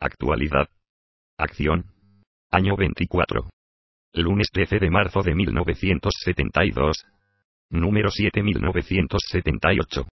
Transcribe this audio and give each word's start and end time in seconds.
Actualidad. 0.00 0.68
Acción. 1.36 1.86
Año 2.52 2.76
24. 2.76 3.50
Lunes 4.14 4.48
13 4.52 4.78
de 4.78 4.90
marzo 4.90 5.22
de 5.22 5.34
1972. 5.34 7.04
Número 7.70 8.08
7978. 8.08 10.06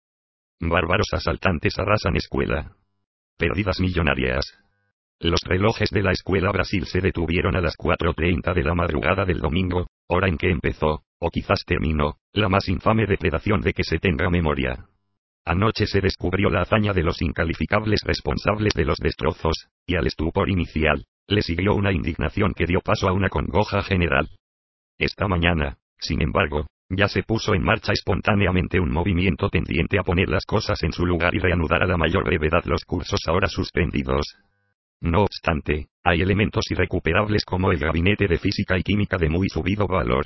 Bárbaros 0.62 1.10
asaltantes 1.12 1.78
arrasan 1.78 2.16
escuela. 2.16 2.76
Pérdidas 3.38 3.79
millonarias. 3.79 4.58
Los 5.20 5.42
relojes 5.46 5.92
de 5.92 6.02
la 6.02 6.13
escuela 6.13 6.52
Brasil 6.52 6.88
se 6.88 6.99
detuvieron 6.99 7.56
a 7.56 7.62
las 7.62 7.78
4.30 7.78 8.56
de 8.56 8.63
la 8.63 8.74
madrugada 8.74 9.24
del 9.24 9.40
domingo, 9.40 9.86
hora 10.08 10.28
en 10.28 10.38
que 10.38 10.49
empezó, 10.49 11.04
o 11.20 11.29
quizás 11.29 11.63
terminó, 11.63 12.17
la 12.33 12.49
más 12.49 12.70
infame 12.70 13.06
depredación 13.06 13.62
de 13.62 13.74
que 13.74 13.83
se 13.83 13.99
tenga 13.99 14.31
memoria. 14.31 14.88
Anoche 15.46 15.85
se 15.85 16.02
descubrió 16.02 16.49
la 16.49 16.62
hazaña 16.62 16.91
de 16.91 17.03
los 17.03 17.21
incalificables 17.21 18.02
responsables 18.03 18.73
de 18.73 18.84
los 18.84 18.98
destrozos, 18.98 19.67
y 19.85 19.95
al 19.95 20.07
estupor 20.07 20.49
inicial, 20.49 21.05
le 21.27 21.44
siguió 21.44 21.76
una 21.76 21.91
indignación 21.91 22.53
que 22.55 22.66
dio 22.66 22.81
paso 22.81 23.08
a 23.08 23.13
una 23.13 23.30
congoja 23.30 23.84
general. 23.84 24.27
Esta 24.98 25.27
mañana, 25.27 25.77
sin 26.00 26.23
embargo, 26.23 26.66
ya 26.89 27.08
se 27.08 27.22
puso 27.22 27.53
en 27.53 27.63
marcha 27.63 27.94
espontáneamente 27.94 28.80
un 28.80 28.91
movimiento 28.91 29.50
tendiente 29.50 30.00
a 30.00 30.03
poner 30.03 30.30
las 30.30 30.45
cosas 30.45 30.81
en 30.84 30.91
su 30.91 31.05
lugar 31.05 31.36
y 31.36 31.39
reanudar 31.39 31.84
a 31.84 31.88
la 31.88 31.98
mayor 31.98 32.25
brevedad 32.25 32.64
los 32.66 32.84
cursos 32.84 33.20
ahora 33.27 33.48
suspendidos. 33.48 34.38
No 35.02 35.23
obstante, 35.23 35.89
hay 36.03 36.22
elementos 36.22 36.64
irrecuperables 36.72 37.44
como 37.45 37.72
el 37.72 37.77
gabinete 37.77 38.27
de 38.27 38.39
física 38.39 38.77
y 38.77 38.84
química 38.84 39.17
de 39.17 39.30
muy 39.30 39.50
subido 39.50 39.88
valor. 39.88 40.25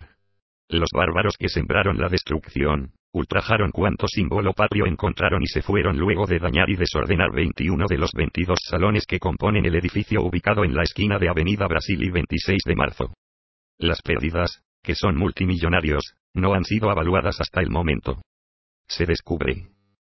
Los 0.69 0.89
bárbaros 0.93 1.35
que 1.37 1.49
sembraron 1.49 1.97
la 1.97 2.07
destrucción, 2.07 2.93
ultrajaron 3.11 3.71
cuanto 3.71 4.07
símbolo 4.07 4.53
patrio 4.53 4.85
encontraron 4.85 5.41
y 5.41 5.47
se 5.47 5.61
fueron 5.61 5.97
luego 5.97 6.27
de 6.27 6.39
dañar 6.39 6.69
y 6.69 6.75
desordenar 6.75 7.31
21 7.31 7.85
de 7.87 7.97
los 7.97 8.11
22 8.13 8.59
salones 8.69 9.05
que 9.05 9.19
componen 9.19 9.65
el 9.65 9.75
edificio 9.75 10.21
ubicado 10.21 10.63
en 10.63 10.75
la 10.75 10.83
esquina 10.83 11.17
de 11.17 11.29
Avenida 11.29 11.67
Brasil 11.67 12.03
y 12.03 12.09
26 12.11 12.61
de 12.65 12.75
marzo. 12.75 13.13
Las 13.79 14.01
pérdidas, 14.01 14.61
que 14.83 14.95
son 14.95 15.17
multimillonarios, 15.17 16.15
no 16.33 16.53
han 16.53 16.63
sido 16.63 16.91
evaluadas 16.91 17.41
hasta 17.41 17.61
el 17.61 17.69
momento. 17.69 18.21
Se 18.87 19.05
descubre. 19.05 19.69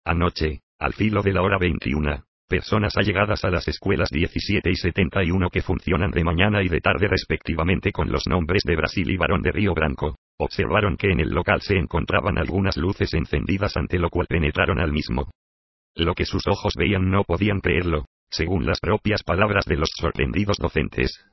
Anoche, 0.05 0.61
al 0.79 0.95
filo 0.95 1.23
de 1.23 1.33
la 1.33 1.43
hora 1.43 1.59
21, 1.59 2.25
personas 2.49 2.97
allegadas 2.97 3.45
a 3.45 3.51
las 3.51 3.69
escuelas 3.69 4.11
17 4.11 4.71
y 4.71 4.75
71 4.75 5.51
que 5.51 5.63
funcionan 5.63 6.11
de 6.11 6.25
mañana 6.25 6.63
y 6.63 6.69
de 6.69 6.81
tarde 6.81 7.07
respectivamente 7.07 7.93
con 7.93 8.11
los 8.11 8.27
nombres 8.27 8.63
de 8.65 8.77
Brasil 8.77 9.11
y 9.11 9.17
Barón 9.17 9.43
de 9.43 9.53
Río 9.53 9.75
Branco, 9.75 10.17
observaron 10.41 10.97
que 10.97 11.11
en 11.11 11.21
el 11.21 11.31
local 11.31 11.61
se 11.61 11.77
encontraban 11.77 12.39
algunas 12.39 12.77
luces 12.77 13.15
encendidas 13.15 13.77
ante 13.77 13.99
lo 13.99 14.11
cual 14.11 14.27
penetraron 14.29 14.81
al 14.81 14.93
mismo. 14.93 15.31
Lo 15.95 16.15
que 16.15 16.25
sus 16.25 16.47
ojos 16.47 16.75
veían 16.77 17.11
no 17.11 17.25
podían 17.25 17.61
creerlo, 17.61 18.07
según 18.31 18.67
las 18.67 18.81
propias 18.81 19.23
palabras 19.23 19.65
de 19.67 19.77
los 19.77 19.91
sorprendidos 19.97 20.57
docentes. 20.59 21.25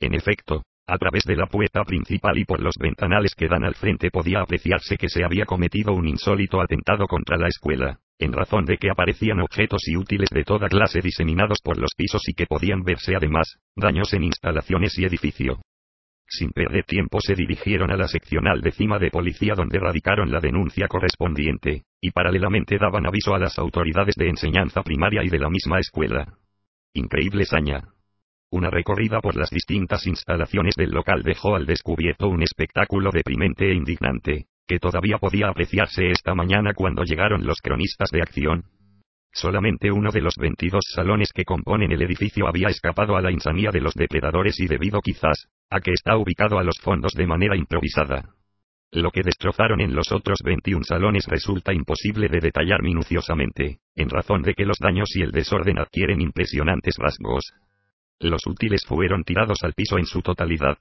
En 0.00 0.14
efecto, 0.14 0.62
a 0.86 0.98
través 0.98 1.24
de 1.24 1.36
la 1.36 1.46
puerta 1.46 1.82
principal 1.84 2.36
y 2.38 2.44
por 2.44 2.60
los 2.60 2.76
ventanales 2.78 3.34
que 3.34 3.48
dan 3.48 3.64
al 3.64 3.74
frente 3.74 4.10
podía 4.10 4.40
apreciarse 4.40 4.98
que 4.98 5.08
se 5.08 5.24
había 5.24 5.46
cometido 5.46 5.94
un 5.94 6.06
insólito 6.06 6.60
atentado 6.60 7.06
contra 7.06 7.38
la 7.38 7.48
escuela, 7.48 8.00
en 8.18 8.32
razón 8.32 8.66
de 8.66 8.76
que 8.76 8.90
aparecían 8.90 9.40
objetos 9.40 9.88
y 9.88 9.96
útiles 9.96 10.28
de 10.30 10.44
toda 10.44 10.68
clase 10.68 11.00
diseminados 11.00 11.60
por 11.62 11.78
los 11.78 11.94
pisos 11.96 12.28
y 12.28 12.34
que 12.34 12.46
podían 12.46 12.82
verse 12.82 13.16
además, 13.16 13.56
daños 13.74 14.12
en 14.12 14.24
instalaciones 14.24 14.98
y 14.98 15.04
edificio. 15.06 15.62
Sin 16.36 16.50
perder 16.50 16.82
tiempo 16.82 17.20
se 17.20 17.36
dirigieron 17.36 17.92
a 17.92 17.96
la 17.96 18.08
seccional 18.08 18.60
décima 18.60 18.98
de 18.98 19.08
policía 19.08 19.54
donde 19.54 19.78
radicaron 19.78 20.32
la 20.32 20.40
denuncia 20.40 20.88
correspondiente, 20.88 21.84
y 22.00 22.10
paralelamente 22.10 22.76
daban 22.76 23.06
aviso 23.06 23.36
a 23.36 23.38
las 23.38 23.56
autoridades 23.56 24.16
de 24.16 24.30
enseñanza 24.30 24.82
primaria 24.82 25.22
y 25.22 25.28
de 25.28 25.38
la 25.38 25.48
misma 25.48 25.78
escuela. 25.78 26.38
Increíble 26.92 27.44
saña. 27.44 27.84
Una 28.50 28.68
recorrida 28.68 29.20
por 29.20 29.36
las 29.36 29.50
distintas 29.50 30.08
instalaciones 30.08 30.74
del 30.74 30.90
local 30.90 31.22
dejó 31.22 31.54
al 31.54 31.66
descubierto 31.66 32.26
un 32.26 32.42
espectáculo 32.42 33.12
deprimente 33.12 33.70
e 33.70 33.74
indignante, 33.74 34.46
que 34.66 34.80
todavía 34.80 35.18
podía 35.18 35.48
apreciarse 35.48 36.10
esta 36.10 36.34
mañana 36.34 36.72
cuando 36.74 37.04
llegaron 37.04 37.46
los 37.46 37.60
cronistas 37.60 38.10
de 38.10 38.22
acción, 38.22 38.64
Solamente 39.34 39.90
uno 39.90 40.12
de 40.12 40.20
los 40.20 40.36
22 40.36 40.84
salones 40.94 41.32
que 41.32 41.44
componen 41.44 41.90
el 41.90 42.02
edificio 42.02 42.46
había 42.46 42.68
escapado 42.68 43.16
a 43.16 43.20
la 43.20 43.32
insanía 43.32 43.72
de 43.72 43.80
los 43.80 43.94
depredadores 43.94 44.60
y 44.60 44.68
debido 44.68 45.00
quizás, 45.00 45.48
a 45.70 45.80
que 45.80 45.90
está 45.90 46.16
ubicado 46.16 46.56
a 46.56 46.62
los 46.62 46.78
fondos 46.80 47.14
de 47.14 47.26
manera 47.26 47.56
improvisada. 47.56 48.36
Lo 48.92 49.10
que 49.10 49.24
destrozaron 49.24 49.80
en 49.80 49.92
los 49.92 50.12
otros 50.12 50.38
21 50.44 50.84
salones 50.84 51.26
resulta 51.26 51.74
imposible 51.74 52.28
de 52.28 52.38
detallar 52.38 52.80
minuciosamente, 52.80 53.80
en 53.96 54.08
razón 54.08 54.42
de 54.42 54.54
que 54.54 54.64
los 54.64 54.78
daños 54.78 55.16
y 55.16 55.22
el 55.22 55.32
desorden 55.32 55.80
adquieren 55.80 56.20
impresionantes 56.20 56.94
rasgos. 56.96 57.54
Los 58.20 58.46
útiles 58.46 58.82
fueron 58.86 59.24
tirados 59.24 59.64
al 59.64 59.74
piso 59.74 59.98
en 59.98 60.06
su 60.06 60.22
totalidad. 60.22 60.78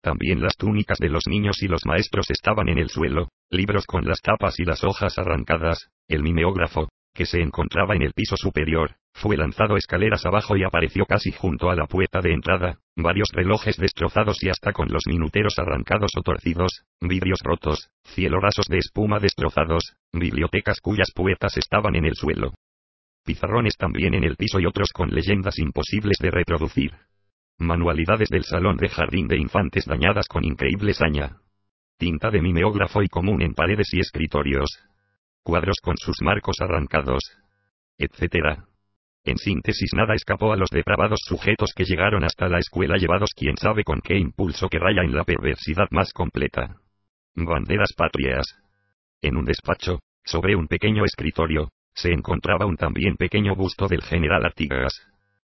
También 0.00 0.40
las 0.40 0.56
túnicas 0.56 0.98
de 0.98 1.08
los 1.08 1.24
niños 1.26 1.60
y 1.60 1.66
los 1.66 1.84
maestros 1.86 2.30
estaban 2.30 2.68
en 2.68 2.78
el 2.78 2.88
suelo, 2.88 3.30
libros 3.50 3.84
con 3.84 4.04
las 4.04 4.20
tapas 4.20 4.60
y 4.60 4.64
las 4.64 4.84
hojas 4.84 5.18
arrancadas, 5.18 5.90
el 6.06 6.22
mimeógrafo, 6.22 6.88
que 7.14 7.26
se 7.26 7.40
encontraba 7.40 7.94
en 7.94 8.02
el 8.02 8.12
piso 8.12 8.36
superior, 8.36 8.96
fue 9.12 9.36
lanzado 9.36 9.76
escaleras 9.76 10.24
abajo 10.24 10.56
y 10.56 10.64
apareció 10.64 11.04
casi 11.04 11.32
junto 11.32 11.70
a 11.70 11.74
la 11.74 11.86
puerta 11.86 12.20
de 12.20 12.32
entrada, 12.32 12.78
varios 12.96 13.28
relojes 13.32 13.76
destrozados 13.76 14.42
y 14.42 14.48
hasta 14.48 14.72
con 14.72 14.88
los 14.88 15.02
minuteros 15.06 15.58
arrancados 15.58 16.12
o 16.16 16.22
torcidos, 16.22 16.84
vidrios 17.00 17.40
rotos, 17.42 17.90
cielo 18.04 18.40
rasos 18.40 18.66
de 18.68 18.78
espuma 18.78 19.18
destrozados, 19.18 19.94
bibliotecas 20.12 20.80
cuyas 20.80 21.10
puertas 21.14 21.56
estaban 21.56 21.96
en 21.96 22.06
el 22.06 22.14
suelo. 22.14 22.54
Pizarrones 23.24 23.76
también 23.76 24.14
en 24.14 24.24
el 24.24 24.36
piso 24.36 24.60
y 24.60 24.66
otros 24.66 24.90
con 24.92 25.10
leyendas 25.10 25.58
imposibles 25.58 26.16
de 26.20 26.30
reproducir. 26.30 26.92
Manualidades 27.58 28.30
del 28.30 28.44
salón 28.44 28.78
de 28.78 28.88
jardín 28.88 29.28
de 29.28 29.36
infantes 29.36 29.84
dañadas 29.84 30.26
con 30.26 30.44
increíble 30.44 30.94
saña. 30.94 31.42
Tinta 31.98 32.30
de 32.30 32.40
mimeógrafo 32.40 33.02
y 33.02 33.08
común 33.08 33.42
en 33.42 33.52
paredes 33.52 33.92
y 33.92 34.00
escritorios 34.00 34.70
cuadros 35.42 35.76
con 35.82 35.96
sus 35.96 36.16
marcos 36.22 36.56
arrancados, 36.60 37.22
etc. 37.98 38.60
En 39.24 39.36
síntesis 39.36 39.90
nada 39.94 40.14
escapó 40.14 40.52
a 40.52 40.56
los 40.56 40.70
depravados 40.70 41.20
sujetos 41.24 41.72
que 41.74 41.84
llegaron 41.84 42.24
hasta 42.24 42.48
la 42.48 42.58
escuela 42.58 42.96
llevados 42.96 43.30
quién 43.36 43.56
sabe 43.56 43.84
con 43.84 44.00
qué 44.00 44.16
impulso 44.16 44.68
que 44.68 44.78
raya 44.78 45.02
en 45.02 45.14
la 45.14 45.24
perversidad 45.24 45.88
más 45.90 46.12
completa. 46.12 46.76
Banderas 47.34 47.92
patrias. 47.96 48.46
En 49.20 49.36
un 49.36 49.44
despacho, 49.44 50.00
sobre 50.24 50.56
un 50.56 50.66
pequeño 50.68 51.04
escritorio, 51.04 51.68
se 51.94 52.12
encontraba 52.12 52.66
un 52.66 52.76
también 52.76 53.16
pequeño 53.16 53.54
busto 53.54 53.88
del 53.88 54.02
general 54.02 54.44
Artigas. 54.46 55.06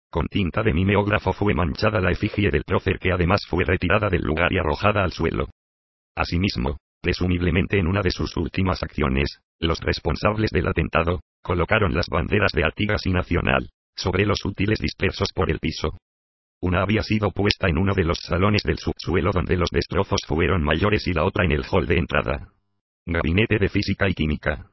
Con 0.09 0.27
tinta 0.27 0.61
de 0.61 0.73
mimeógrafo 0.73 1.33
fue 1.33 1.53
manchada 1.53 1.99
la 1.99 2.11
efigie 2.11 2.51
del 2.51 2.65
prócer 2.65 2.99
que 2.99 3.11
además 3.11 3.41
fue 3.47 3.63
retirada 3.63 4.09
del 4.09 4.21
lugar 4.21 4.51
y 4.51 4.59
arrojada 4.59 5.03
al 5.03 5.11
suelo. 5.11 5.47
Asimismo, 6.15 6.77
presumiblemente 7.03 7.77
en 7.77 7.87
una 7.87 8.01
de 8.01 8.11
sus 8.11 8.35
últimas 8.37 8.81
acciones, 8.81 9.41
los 9.59 9.79
responsables 9.81 10.51
del 10.51 10.69
atentado, 10.69 11.19
colocaron 11.41 11.93
las 11.93 12.07
banderas 12.07 12.53
de 12.53 12.63
Artigas 12.63 13.05
y 13.05 13.11
Nacional, 13.11 13.69
sobre 13.93 14.25
los 14.25 14.45
útiles 14.45 14.79
dispersos 14.79 15.27
por 15.35 15.51
el 15.51 15.59
piso. 15.59 15.97
Una 16.61 16.81
había 16.81 17.03
sido 17.03 17.31
puesta 17.31 17.67
en 17.67 17.77
uno 17.77 17.93
de 17.93 18.05
los 18.05 18.19
salones 18.19 18.63
del 18.63 18.79
subsuelo 18.79 19.31
donde 19.33 19.57
los 19.57 19.69
destrozos 19.69 20.21
fueron 20.25 20.63
mayores 20.63 21.05
y 21.05 21.13
la 21.13 21.25
otra 21.25 21.43
en 21.43 21.51
el 21.51 21.65
hall 21.69 21.85
de 21.85 21.97
entrada. 21.97 22.53
Gabinete 23.05 23.59
de 23.59 23.67
Física 23.67 24.07
y 24.07 24.13
Química. 24.13 24.69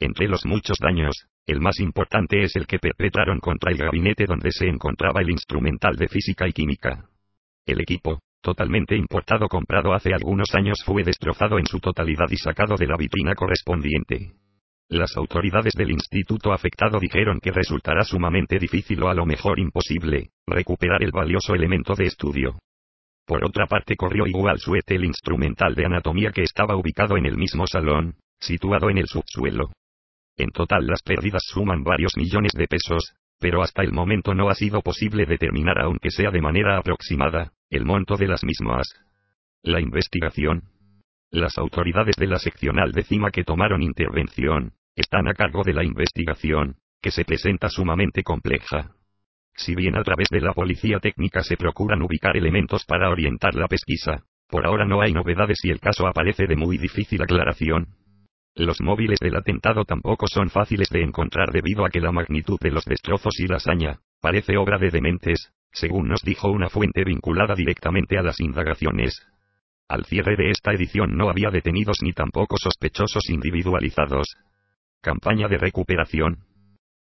Entre 0.00 0.28
los 0.28 0.46
muchos 0.46 0.78
daños, 0.78 1.26
el 1.46 1.60
más 1.60 1.78
importante 1.78 2.42
es 2.42 2.56
el 2.56 2.66
que 2.66 2.78
perpetraron 2.78 3.38
contra 3.38 3.70
el 3.70 3.76
gabinete 3.76 4.24
donde 4.24 4.50
se 4.50 4.66
encontraba 4.66 5.20
el 5.20 5.30
instrumental 5.30 5.94
de 5.96 6.08
Física 6.08 6.48
y 6.48 6.52
Química. 6.52 7.10
El 7.66 7.82
equipo, 7.82 8.20
totalmente 8.46 8.94
importado 8.94 9.48
comprado 9.48 9.92
hace 9.92 10.14
algunos 10.14 10.54
años 10.54 10.78
fue 10.84 11.02
destrozado 11.02 11.58
en 11.58 11.66
su 11.66 11.80
totalidad 11.80 12.26
y 12.30 12.36
sacado 12.36 12.76
de 12.76 12.86
la 12.86 12.96
vitrina 12.96 13.34
correspondiente. 13.34 14.34
Las 14.88 15.16
autoridades 15.16 15.74
del 15.74 15.90
instituto 15.90 16.52
afectado 16.52 17.00
dijeron 17.00 17.40
que 17.40 17.50
resultará 17.50 18.04
sumamente 18.04 18.60
difícil 18.60 19.02
o 19.02 19.08
a 19.08 19.14
lo 19.14 19.26
mejor 19.26 19.58
imposible, 19.58 20.30
recuperar 20.46 21.02
el 21.02 21.10
valioso 21.10 21.56
elemento 21.56 21.96
de 21.96 22.04
estudio. 22.04 22.56
Por 23.26 23.44
otra 23.44 23.66
parte 23.66 23.96
corrió 23.96 24.28
igual 24.28 24.60
suerte 24.60 24.94
el 24.94 25.06
instrumental 25.06 25.74
de 25.74 25.86
anatomía 25.86 26.30
que 26.30 26.44
estaba 26.44 26.76
ubicado 26.76 27.16
en 27.16 27.26
el 27.26 27.36
mismo 27.36 27.66
salón, 27.66 28.14
situado 28.38 28.90
en 28.90 28.98
el 28.98 29.08
subsuelo. 29.08 29.72
En 30.36 30.50
total 30.50 30.86
las 30.86 31.02
pérdidas 31.02 31.42
suman 31.48 31.82
varios 31.82 32.12
millones 32.16 32.52
de 32.52 32.68
pesos, 32.68 33.12
pero 33.40 33.60
hasta 33.60 33.82
el 33.82 33.90
momento 33.90 34.34
no 34.34 34.50
ha 34.50 34.54
sido 34.54 34.82
posible 34.82 35.26
determinar 35.26 35.80
aunque 35.80 36.12
sea 36.12 36.30
de 36.30 36.40
manera 36.40 36.78
aproximada, 36.78 37.50
el 37.70 37.84
monto 37.84 38.16
de 38.16 38.28
las 38.28 38.44
mismas. 38.44 38.94
La 39.62 39.80
investigación. 39.80 40.62
Las 41.30 41.58
autoridades 41.58 42.14
de 42.16 42.28
la 42.28 42.38
seccional 42.38 42.92
décima 42.92 43.30
que 43.30 43.42
tomaron 43.42 43.82
intervención, 43.82 44.74
están 44.94 45.26
a 45.26 45.34
cargo 45.34 45.64
de 45.64 45.74
la 45.74 45.82
investigación, 45.82 46.76
que 47.02 47.10
se 47.10 47.24
presenta 47.24 47.68
sumamente 47.68 48.22
compleja. 48.22 48.94
Si 49.54 49.74
bien 49.74 49.96
a 49.96 50.04
través 50.04 50.28
de 50.30 50.40
la 50.40 50.52
policía 50.52 51.00
técnica 51.00 51.42
se 51.42 51.56
procuran 51.56 52.02
ubicar 52.02 52.36
elementos 52.36 52.84
para 52.84 53.10
orientar 53.10 53.54
la 53.56 53.66
pesquisa, 53.66 54.24
por 54.48 54.64
ahora 54.64 54.84
no 54.84 55.00
hay 55.00 55.12
novedades 55.12 55.58
y 55.64 55.70
el 55.70 55.80
caso 55.80 56.06
aparece 56.06 56.46
de 56.46 56.54
muy 56.54 56.78
difícil 56.78 57.20
aclaración. 57.22 57.88
Los 58.54 58.80
móviles 58.80 59.18
del 59.18 59.36
atentado 59.36 59.84
tampoco 59.84 60.28
son 60.28 60.50
fáciles 60.50 60.88
de 60.90 61.02
encontrar 61.02 61.50
debido 61.50 61.84
a 61.84 61.90
que 61.90 62.00
la 62.00 62.12
magnitud 62.12 62.58
de 62.60 62.70
los 62.70 62.84
destrozos 62.84 63.40
y 63.40 63.48
la 63.48 63.56
hazaña, 63.56 64.00
Parece 64.20 64.56
obra 64.56 64.78
de 64.78 64.90
dementes, 64.90 65.52
según 65.76 66.08
nos 66.08 66.22
dijo 66.22 66.50
una 66.50 66.70
fuente 66.70 67.04
vinculada 67.04 67.54
directamente 67.54 68.16
a 68.16 68.22
las 68.22 68.40
indagaciones. 68.40 69.26
Al 69.88 70.06
cierre 70.06 70.34
de 70.34 70.50
esta 70.50 70.72
edición 70.72 71.16
no 71.16 71.28
había 71.28 71.50
detenidos 71.50 71.98
ni 72.02 72.12
tampoco 72.12 72.56
sospechosos 72.56 73.28
individualizados. 73.28 74.26
Campaña 75.02 75.48
de 75.48 75.58
recuperación. 75.58 76.38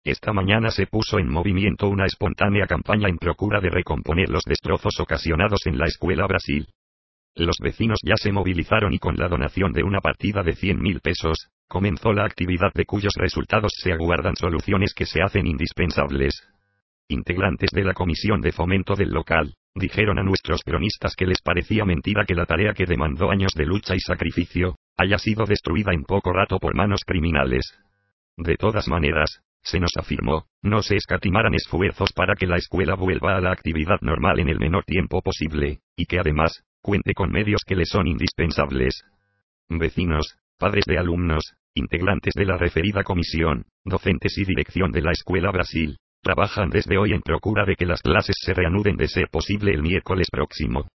Esta 0.02 0.32
mañana 0.32 0.70
se 0.70 0.86
puso 0.86 1.18
en 1.18 1.30
movimiento 1.30 1.88
una 1.88 2.04
espontánea 2.04 2.66
campaña 2.66 3.08
en 3.08 3.16
procura 3.16 3.60
de 3.60 3.70
recomponer 3.70 4.28
los 4.28 4.42
destrozos 4.44 4.98
ocasionados 4.98 5.60
en 5.66 5.78
la 5.78 5.86
escuela 5.86 6.26
Brasil. 6.26 6.66
Los 7.36 7.56
vecinos 7.62 8.00
ya 8.04 8.16
se 8.16 8.32
movilizaron 8.32 8.92
y 8.92 8.98
con 8.98 9.16
la 9.16 9.28
donación 9.28 9.72
de 9.72 9.84
una 9.84 10.00
partida 10.00 10.42
de 10.42 10.54
100 10.54 10.80
mil 10.80 11.00
pesos, 11.00 11.48
comenzó 11.68 12.12
la 12.12 12.24
actividad 12.24 12.72
de 12.74 12.84
cuyos 12.84 13.14
resultados 13.16 13.72
se 13.76 13.92
aguardan 13.92 14.36
soluciones 14.36 14.92
que 14.94 15.06
se 15.06 15.22
hacen 15.22 15.46
indispensables. 15.46 16.53
Integrantes 17.08 17.70
de 17.70 17.84
la 17.84 17.92
comisión 17.92 18.40
de 18.40 18.52
fomento 18.52 18.94
del 18.94 19.10
local, 19.10 19.54
dijeron 19.74 20.18
a 20.18 20.22
nuestros 20.22 20.62
cronistas 20.62 21.14
que 21.14 21.26
les 21.26 21.42
parecía 21.42 21.84
mentira 21.84 22.24
que 22.24 22.34
la 22.34 22.46
tarea 22.46 22.72
que 22.72 22.86
demandó 22.86 23.30
años 23.30 23.52
de 23.54 23.66
lucha 23.66 23.94
y 23.94 24.00
sacrificio, 24.00 24.76
haya 24.96 25.18
sido 25.18 25.44
destruida 25.44 25.92
en 25.92 26.04
poco 26.04 26.32
rato 26.32 26.58
por 26.58 26.74
manos 26.74 27.02
criminales. 27.04 27.78
De 28.38 28.56
todas 28.56 28.88
maneras, 28.88 29.42
se 29.62 29.80
nos 29.80 29.90
afirmó, 29.98 30.46
no 30.62 30.82
se 30.82 30.96
escatimaran 30.96 31.54
esfuerzos 31.54 32.12
para 32.14 32.36
que 32.36 32.46
la 32.46 32.56
escuela 32.56 32.94
vuelva 32.94 33.36
a 33.36 33.40
la 33.40 33.52
actividad 33.52 34.00
normal 34.00 34.40
en 34.40 34.48
el 34.48 34.58
menor 34.58 34.84
tiempo 34.84 35.20
posible, 35.20 35.80
y 35.96 36.06
que 36.06 36.18
además, 36.18 36.64
cuente 36.80 37.12
con 37.12 37.30
medios 37.30 37.62
que 37.66 37.76
le 37.76 37.84
son 37.84 38.06
indispensables. 38.06 39.04
Vecinos, 39.68 40.36
padres 40.58 40.84
de 40.86 40.98
alumnos, 40.98 41.54
integrantes 41.74 42.32
de 42.34 42.46
la 42.46 42.56
referida 42.56 43.02
comisión, 43.02 43.66
docentes 43.84 44.38
y 44.38 44.44
dirección 44.44 44.90
de 44.90 45.02
la 45.02 45.12
Escuela 45.12 45.50
Brasil, 45.50 45.98
trabajan 46.24 46.70
desde 46.70 46.98
hoy 46.98 47.12
en 47.12 47.20
procura 47.20 47.64
de 47.64 47.76
que 47.76 47.86
las 47.86 48.02
clases 48.02 48.34
se 48.40 48.54
reanuden 48.54 48.96
de 48.96 49.06
ser 49.06 49.28
posible 49.28 49.72
el 49.72 49.82
miércoles 49.82 50.26
próximo. 50.32 50.88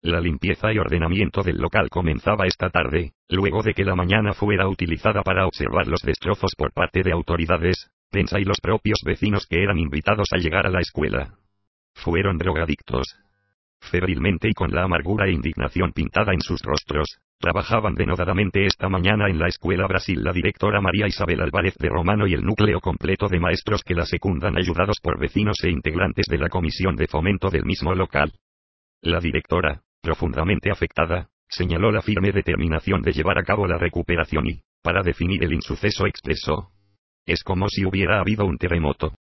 La 0.00 0.20
limpieza 0.20 0.72
y 0.72 0.78
ordenamiento 0.78 1.44
del 1.44 1.58
local 1.58 1.88
comenzaba 1.88 2.48
esta 2.48 2.70
tarde, 2.70 3.12
luego 3.28 3.62
de 3.62 3.74
que 3.74 3.84
la 3.84 3.94
mañana 3.94 4.32
fuera 4.32 4.66
utilizada 4.66 5.22
para 5.22 5.46
observar 5.46 5.86
los 5.86 6.02
destrozos 6.02 6.54
por 6.58 6.72
parte 6.72 7.04
de 7.04 7.12
autoridades, 7.12 7.88
prensa 8.10 8.40
y 8.40 8.44
los 8.44 8.58
propios 8.60 8.98
vecinos 9.04 9.46
que 9.46 9.62
eran 9.62 9.78
invitados 9.78 10.28
a 10.32 10.38
llegar 10.38 10.66
a 10.66 10.70
la 10.70 10.80
escuela. 10.80 11.34
Fueron 11.94 12.36
drogadictos. 12.36 13.14
Febrilmente 13.78 14.48
y 14.48 14.54
con 14.54 14.72
la 14.72 14.82
amargura 14.82 15.26
e 15.26 15.32
indignación 15.32 15.92
pintada 15.92 16.32
en 16.32 16.40
sus 16.40 16.60
rostros, 16.62 17.18
trabajaban 17.42 17.96
denodadamente 17.96 18.66
esta 18.66 18.88
mañana 18.88 19.28
en 19.28 19.40
la 19.40 19.48
escuela 19.48 19.88
Brasil 19.88 20.22
la 20.22 20.32
directora 20.32 20.80
María 20.80 21.08
Isabel 21.08 21.40
Álvarez 21.40 21.74
de 21.76 21.88
Romano 21.88 22.28
y 22.28 22.34
el 22.34 22.44
núcleo 22.44 22.80
completo 22.80 23.26
de 23.28 23.40
maestros 23.40 23.82
que 23.82 23.96
la 23.96 24.06
secundan 24.06 24.56
ayudados 24.56 24.98
por 25.02 25.18
vecinos 25.18 25.56
e 25.64 25.70
integrantes 25.70 26.26
de 26.26 26.38
la 26.38 26.48
comisión 26.48 26.94
de 26.94 27.08
fomento 27.08 27.50
del 27.50 27.64
mismo 27.64 27.96
local. 27.96 28.32
La 29.02 29.18
directora, 29.18 29.82
profundamente 30.00 30.70
afectada, 30.70 31.30
señaló 31.48 31.90
la 31.90 32.00
firme 32.00 32.30
determinación 32.30 33.02
de 33.02 33.10
llevar 33.10 33.38
a 33.38 33.42
cabo 33.42 33.66
la 33.66 33.76
recuperación 33.76 34.46
y, 34.46 34.62
para 34.80 35.02
definir 35.02 35.42
el 35.42 35.52
insuceso 35.52 36.06
expreso. 36.06 36.70
Es 37.26 37.42
como 37.42 37.68
si 37.68 37.84
hubiera 37.84 38.20
habido 38.20 38.46
un 38.46 38.56
terremoto. 38.56 39.14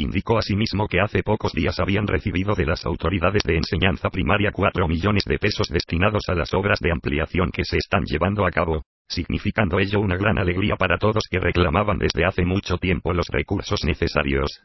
Indicó 0.00 0.38
asimismo 0.38 0.88
que 0.88 0.98
hace 0.98 1.22
pocos 1.22 1.52
días 1.52 1.78
habían 1.78 2.06
recibido 2.06 2.54
de 2.54 2.64
las 2.64 2.86
autoridades 2.86 3.42
de 3.42 3.58
enseñanza 3.58 4.08
primaria 4.08 4.50
4 4.50 4.88
millones 4.88 5.24
de 5.26 5.38
pesos 5.38 5.68
destinados 5.68 6.22
a 6.28 6.34
las 6.34 6.54
obras 6.54 6.78
de 6.80 6.90
ampliación 6.90 7.50
que 7.50 7.64
se 7.66 7.76
están 7.76 8.04
llevando 8.06 8.46
a 8.46 8.50
cabo, 8.50 8.84
significando 9.06 9.78
ello 9.78 10.00
una 10.00 10.16
gran 10.16 10.38
alegría 10.38 10.76
para 10.76 10.96
todos 10.96 11.24
que 11.30 11.38
reclamaban 11.38 11.98
desde 11.98 12.24
hace 12.24 12.46
mucho 12.46 12.78
tiempo 12.78 13.12
los 13.12 13.26
recursos 13.28 13.84
necesarios. 13.84 14.62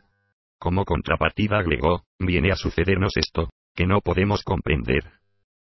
Como 0.57 0.85
contrapartida 0.85 1.57
agregó, 1.57 2.03
viene 2.17 2.53
a 2.53 2.55
sucedernos 2.55 3.17
esto, 3.17 3.49
que 3.75 3.85
no 3.85 3.99
podemos 3.99 4.41
comprender. 4.41 5.03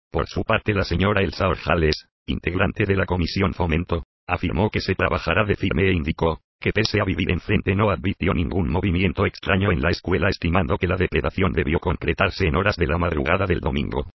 Por 0.10 0.26
su 0.26 0.44
parte 0.46 0.74
la 0.74 0.84
señora 0.84 1.22
Elsa 1.22 1.48
Orjales, 1.48 2.08
integrante 2.26 2.86
de 2.88 2.96
la 2.96 3.06
Comisión 3.06 3.54
Fomento, 3.54 4.04
afirmó 4.26 4.72
que 4.72 4.82
se 4.82 4.96
trabajará 4.96 5.46
de 5.46 5.54
firme 5.54 5.90
e 5.90 5.94
indicó, 5.94 6.40
que 6.60 6.74
pese 6.74 7.00
a 7.00 7.06
vivir 7.06 7.32
enfrente 7.32 7.74
no 7.76 7.90
advirtió 7.90 8.34
ningún 8.34 8.70
movimiento 8.70 9.26
extraño 9.26 9.72
en 9.72 9.82
la 9.82 9.92
escuela 9.92 10.30
estimando 10.30 10.78
que 10.78 10.88
la 10.88 10.98
depredación 10.98 11.54
debió 11.54 11.80
concretarse 11.80 12.48
en 12.48 12.56
horas 12.56 12.76
de 12.76 12.88
la 12.88 12.98
madrugada 12.98 13.46
del 13.46 13.62
domingo. 13.62 14.12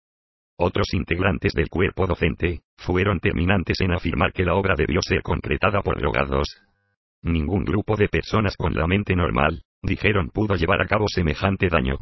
Otros 0.56 0.92
integrantes 0.92 1.52
del 1.52 1.68
cuerpo 1.68 2.06
docente, 2.06 2.60
fueron 2.76 3.18
terminantes 3.18 3.80
en 3.80 3.92
afirmar 3.92 4.32
que 4.32 4.44
la 4.44 4.54
obra 4.54 4.74
debió 4.76 5.00
ser 5.02 5.22
concretada 5.22 5.82
por 5.82 5.98
drogados. 5.98 6.60
Ningún 7.22 7.64
grupo 7.64 7.96
de 7.96 8.08
personas 8.08 8.56
con 8.56 8.74
la 8.74 8.86
mente 8.86 9.16
normal, 9.16 9.62
dijeron 9.82 10.28
pudo 10.28 10.54
llevar 10.54 10.82
a 10.82 10.86
cabo 10.86 11.06
semejante 11.08 11.68
daño. 11.68 11.98